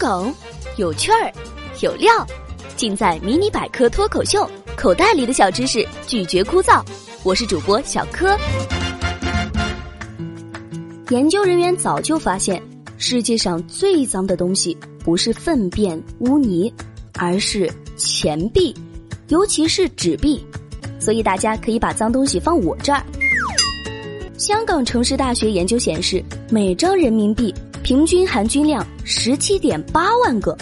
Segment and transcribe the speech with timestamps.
[0.00, 0.34] 梗，
[0.78, 1.30] 有趣儿，
[1.82, 2.10] 有料，
[2.74, 4.38] 尽在《迷你百科脱口秀》。
[4.74, 6.82] 口袋里的小知识，拒绝枯燥。
[7.22, 8.34] 我是主播小柯。
[11.10, 12.62] 研究人员早就发现，
[12.96, 14.74] 世界上最脏的东西
[15.04, 16.72] 不是粪便污泥，
[17.18, 18.74] 而是钱币，
[19.28, 20.42] 尤其是纸币。
[20.98, 23.04] 所以大家可以把脏东西放我这儿。
[24.38, 27.54] 香港城市大学研究显示，每张人民币
[27.90, 30.56] 平均含菌量十七点八万个，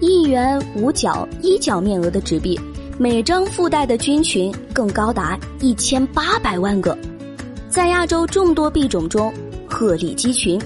[0.00, 2.58] 一元五角一角面额的纸币，
[2.96, 6.96] 每张附带的菌群更高达一千八百万个。
[7.68, 9.30] 在亚洲众多币种中，
[9.68, 10.58] 鹤立鸡群。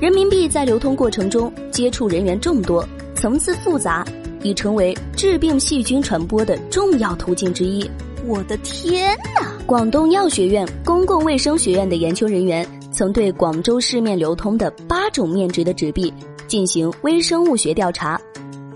[0.00, 2.82] 人民币在流通过程中接触人员众多，
[3.14, 4.02] 层次复杂，
[4.42, 7.86] 已成为致病细菌传播的重要途径之一。
[8.26, 9.46] 我的天哪！
[9.66, 16.12] 广东药学院公共卫生学院的研究人员曾对广州市面流通的八种面值的纸币
[16.46, 18.20] 进行微生物学调查，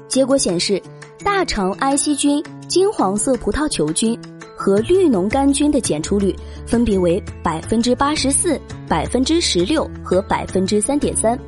[0.08, 0.82] 结果显示，
[1.22, 4.18] 大肠埃希菌、金黄色葡萄球菌
[4.56, 6.34] 和绿脓杆菌的检出率
[6.66, 8.58] 分别为百分之八十四、
[8.88, 11.38] 百分之十六和百分之三点三。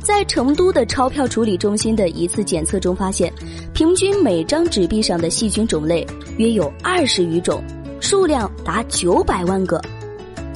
[0.00, 3.30] 在成都的钞票处理中心的一次检测中发现，
[3.74, 6.06] 平均每张纸币上的细菌种类
[6.38, 7.62] 约有二十余种，
[8.00, 9.78] 数量达九百万个。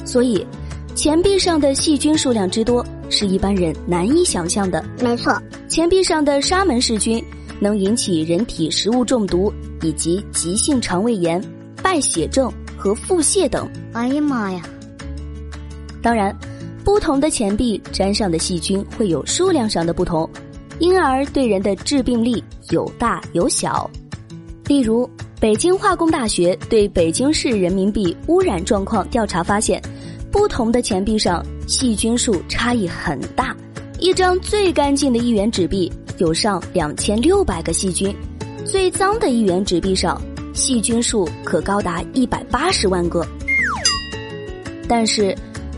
[0.03, 0.43] 所以，
[0.95, 4.83] 钱币上的细菌数量之多是一般人难以想象的。
[5.01, 7.23] 没错，钱币上的沙门氏菌
[7.59, 11.43] 能引起人体食物中毒，以及急性肠胃炎、
[11.81, 13.67] 败血症和腹泻等。
[13.93, 14.61] 哎呀妈呀！
[16.01, 16.35] 当然。
[16.85, 20.29] 不同的钱币沾上的细菌会有数量上的不同，
[20.79, 23.89] 因而对人的致病力有大有小。
[24.67, 29.81] 例如，北京化工大学对北京市人民币污染状况调查发现，
[30.33, 33.55] 不同的钱币上细菌数差异很大。
[33.99, 38.13] 一张最干净的一元纸币有上两千六百个细菌，
[38.65, 40.19] 最脏的一元纸币上
[40.53, 43.25] 细菌数可高达一百八十万个。
[44.89, 45.33] 但是。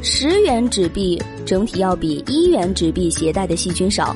[0.07, 4.15] 十元纸币整体要比一元纸币携带的细菌少，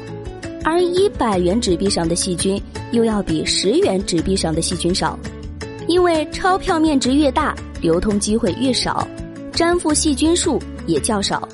[0.64, 2.62] 而一百元纸币上的细菌
[2.92, 5.18] 又要比十元纸币上的细菌少，
[5.88, 9.08] 因为钞票面值越大，流通机会越少，
[9.54, 11.48] 粘附细菌数也较少，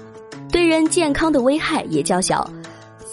[0.52, 2.48] 对人健康的危害也较小。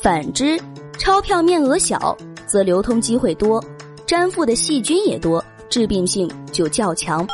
[0.03, 0.59] 反之，
[0.99, 2.17] 钞票面额小，
[2.47, 3.63] 则流通机会多，
[4.07, 7.27] 粘附的细菌也多，致病性就较强。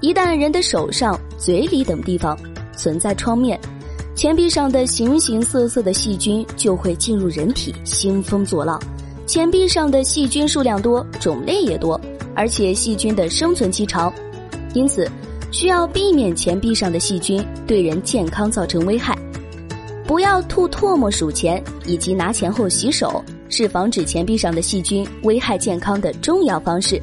[0.00, 2.38] 一旦人的手上、嘴里等地方，
[2.76, 3.58] 存在创面，
[4.14, 8.80] 钱币上的形形色色的细菌就会进入人体，兴风作浪。
[9.26, 11.98] 钱币上的细菌数量多，种类也多，
[12.36, 14.12] 而且细菌的生存期长，
[14.74, 15.10] 因此
[15.54, 19.16] 需要避免钱币上的细菌对人健康造成危害。
[20.04, 27.00] 不要吐唾沫数钱，以及拿钱后洗手，是防止钱币上的细菌危害健康的重要方式。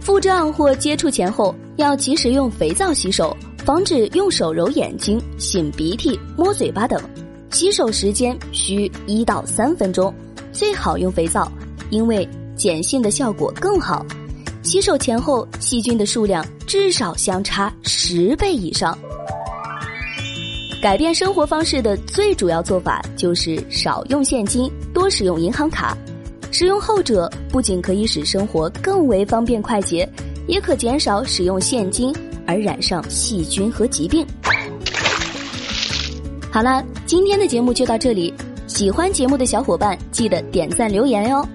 [0.00, 3.36] 付账或接触钱后，要及时用肥皂洗手。
[3.66, 6.98] 防止用手揉眼睛、擤鼻涕、摸嘴巴等，
[7.50, 10.12] 洗手时间需一到三分钟，
[10.50, 11.52] 最好用肥皂，
[11.90, 14.04] 因为碱性的效果更好。
[14.62, 18.96] 洗手前后细菌的数量至少相差十倍以上。
[20.82, 25.96] 改变生活方式的最主要做法就是少用现金，多使用银行卡。
[26.50, 30.08] 使用后者不仅可以使生活更为方便快捷，
[30.46, 32.14] 也可减少使用现金。
[32.46, 34.26] 而染上细菌和疾病。
[36.50, 38.34] 好了，今天的节目就到这里。
[38.66, 41.48] 喜欢节目的小伙伴，记得点赞留言哟。